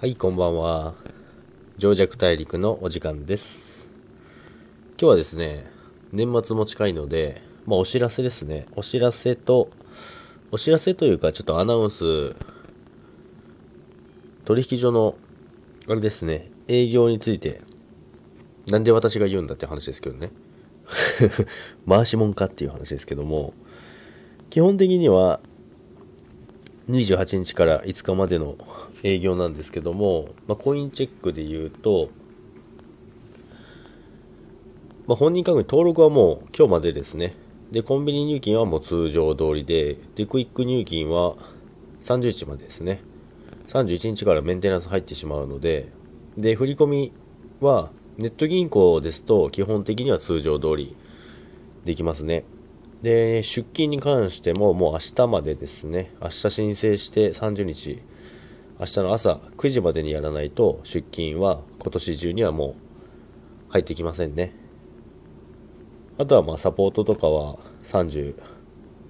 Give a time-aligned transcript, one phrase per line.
[0.00, 0.94] はい、こんばんは。
[1.76, 3.90] 情弱大陸のお時間です。
[4.90, 5.68] 今日はですね、
[6.12, 8.66] 年末も近いので、まあお知らせですね。
[8.76, 9.70] お知らせと、
[10.52, 12.36] お知らせというか、ちょっとアナウンス、
[14.44, 15.16] 取引所の、
[15.88, 17.60] あれですね、営業について、
[18.68, 20.30] なんで私が言うんだって話ですけどね。
[21.88, 23.52] 回しもんかっていう話ですけども、
[24.48, 25.40] 基本的には、
[26.88, 28.56] 28日から5日までの
[29.02, 32.10] 営業なんですけども、まあ、コインチェックで言うと、
[35.06, 37.34] まあ、本人確認登録はもう今日までですね。
[37.70, 41.36] で、コンビニ入金はもう通常通りで、で、クイック入金は
[42.02, 43.00] 30日までですね。
[43.68, 45.90] 31日からメンテナンス入ってしまうので、
[46.36, 47.12] で、振り込み
[47.60, 50.96] はネット銀行ですと基本的には通常通り
[51.84, 52.44] できますね。
[53.02, 56.12] で、出金に関してももう明日までですね。
[56.20, 58.02] 明日申請して30日、
[58.80, 62.76] 明日の朝9時までにやらないと出金は今年中にはも
[63.68, 64.54] う入ってきませんね。
[66.16, 68.40] あとはまあサポートとかは30、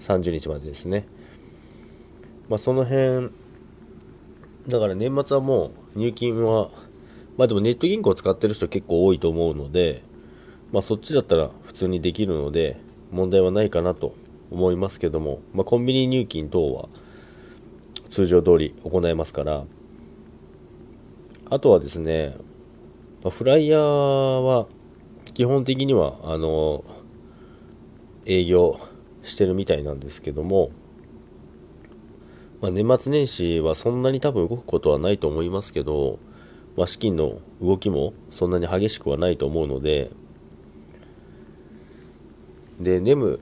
[0.00, 1.06] 30日までですね。
[2.50, 3.30] まあその辺、
[4.68, 6.70] だから年末はもう入金は、
[7.38, 10.02] まあでもネット銀行使ってる人結構多いと思うので、
[10.72, 12.78] まあそっちだったら普通にできるので
[13.10, 14.14] 問題はないかなと
[14.50, 16.88] 思いますけども、まあコンビニ入金等は
[18.10, 19.64] 通常通り行えますから、
[21.50, 22.36] あとはですね、
[23.30, 24.66] フライヤーは
[25.34, 26.84] 基本的にはあの
[28.26, 28.78] 営業
[29.22, 30.70] してるみたいなんですけども、
[32.60, 36.18] まあ、年末年始はそんなに多分動くことはないと思いますけど、
[36.76, 40.10] まあ、資金の動きもそんなに激しくはないと思うので、
[42.80, 43.40] で、ネム、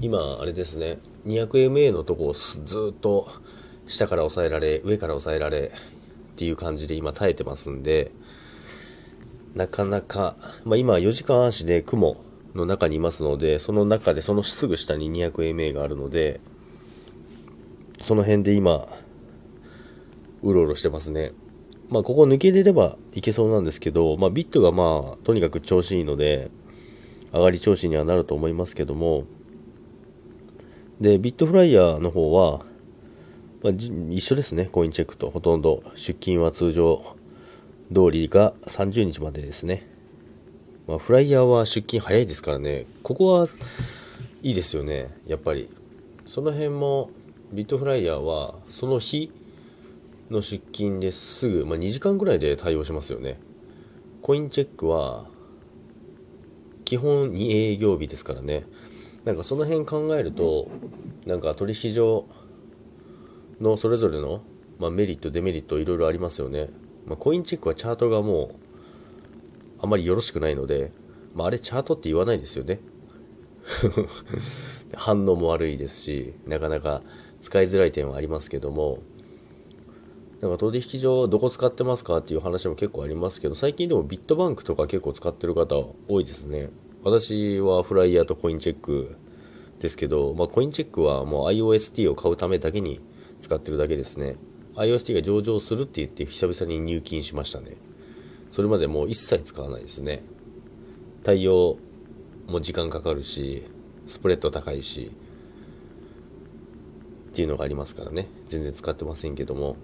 [0.00, 0.98] 今、あれですね、
[1.28, 2.56] 200MA のとこをず
[2.90, 3.28] っと
[3.86, 5.72] 下から押さえられ、上から押さえられ
[6.34, 8.12] っていう感じで今耐えてますんで、
[9.54, 12.22] なかなか、まあ、今4時間足で雲
[12.54, 16.40] の中にいますので、その中でそのすぐ下に 200MA があるので、
[18.00, 18.88] その辺で今、
[20.42, 21.32] うろうろしてますね。
[21.90, 26.50] まあ、ここ抜けれればいけそうなんですけど、まあ、ビットがまあ、とにかく調子いいので、
[27.32, 29.24] 上がり調子にはなると思いますけども、
[31.00, 32.64] で、ビットフライヤーの方は、
[33.62, 35.30] まあ、一緒ですね、コインチェックと。
[35.30, 37.16] ほとんど出金は通常
[37.92, 39.86] 通りが30日までですね。
[40.86, 43.48] まあ、フライヤーは出金早いですからね、ここは
[44.42, 45.68] いいですよね、やっぱり。
[46.26, 47.10] その辺も、
[47.52, 49.30] ビットフライヤーは、その日
[50.30, 53.38] の出勤ですぐ、まあ、2時間ぐらいで対応しますよね。
[54.20, 55.26] コインチェックは、
[56.84, 58.64] 基本2営業日ですからね。
[59.24, 60.68] なんかその辺考えると、
[61.26, 62.26] なんか取引所
[63.60, 64.42] のそれぞれの、
[64.78, 66.68] まあ、メリット、デメリットいろいろありますよね。
[67.06, 68.54] まあ、コインチェックはチャートがもう、
[69.80, 70.92] あまりよろしくないので、
[71.34, 72.80] まあ、あれチャートって言わないですよね。
[74.94, 77.02] 反応も悪いですし、なかなか
[77.40, 79.00] 使いづらい点はありますけども、
[80.40, 85.76] なんか取引所どこ使ってますかっていう話も結構ありますけど、最近でもビットバンクとか結構使ってる方
[86.08, 86.70] 多いですね。
[87.08, 89.16] 私はフライヤーとコインチェック
[89.80, 93.00] ですけど、まあ、コインチェックはもう IOST を買うためだけに
[93.40, 94.36] 使ってるだけですね。
[94.74, 97.76] IOST が上場するって言って久々に入金しましたね。
[98.50, 100.22] それまでもう一切使わないですね。
[101.22, 101.78] 対応
[102.46, 103.64] も時間かかるし、
[104.06, 105.10] スプレッド高いし、
[107.30, 108.28] っていうのがありますからね。
[108.48, 109.76] 全然使ってませんけども。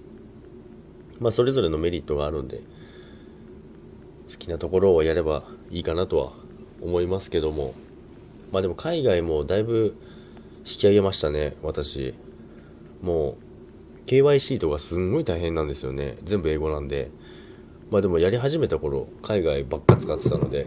[1.21, 2.63] まあそれぞれのメリットがあるんで、
[4.29, 6.44] 好きなところをやればいいかなとは
[6.85, 7.75] 思いますけども。
[8.53, 9.97] まあでも海外もだいぶ
[10.59, 12.15] 引き上げましたね、私。
[13.03, 16.17] もう KYC とかすんごい大変なんですよね。
[16.23, 17.11] 全部英語なんで。
[17.91, 20.67] まあでもやり始めた頃、海外ばっか使ってたので、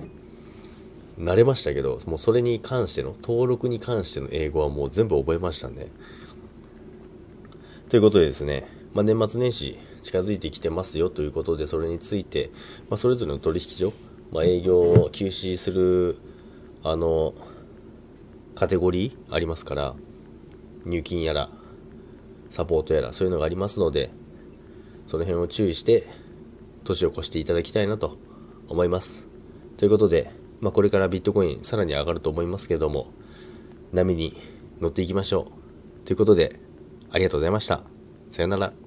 [1.19, 5.87] 慣れましたけど、もうそれに関しての、登録に関しての英語はもう全部覚えましたね。
[7.89, 12.51] ということでですね、まあ、年末年始近づいてきてますよということで、それについて、
[12.89, 13.93] まあ、それぞれの取引所、
[14.31, 16.17] まあ、営業を休止する、
[16.83, 17.33] あの、
[18.55, 19.95] カテゴリーありますから、
[20.85, 21.49] 入金やら、
[22.49, 24.09] サポートやら、そういうのがありますので、
[25.05, 26.03] その辺を注意して、
[26.83, 28.17] 年を越していただきたいなと
[28.67, 29.27] 思います。
[29.77, 33.11] ということで、まあ、これからビットコインさらに上がると思いますけれども、
[33.91, 34.35] 波に
[34.81, 35.51] 乗っていきましょ
[36.03, 36.05] う。
[36.05, 36.59] ということで、
[37.11, 37.83] ありがとうございました。
[38.29, 38.86] さよなら。